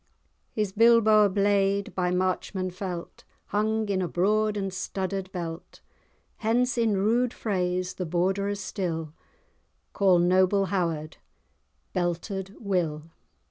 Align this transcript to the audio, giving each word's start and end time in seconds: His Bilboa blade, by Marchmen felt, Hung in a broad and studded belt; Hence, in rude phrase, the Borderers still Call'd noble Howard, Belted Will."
His 0.51 0.71
Bilboa 0.73 1.29
blade, 1.29 1.93
by 1.93 2.09
Marchmen 2.09 2.71
felt, 2.71 3.23
Hung 3.49 3.87
in 3.87 4.01
a 4.01 4.07
broad 4.07 4.57
and 4.57 4.73
studded 4.73 5.31
belt; 5.31 5.81
Hence, 6.37 6.75
in 6.75 6.97
rude 6.97 7.31
phrase, 7.35 7.93
the 7.93 8.05
Borderers 8.07 8.59
still 8.61 9.13
Call'd 9.93 10.23
noble 10.23 10.65
Howard, 10.73 11.17
Belted 11.93 12.55
Will." 12.59 13.11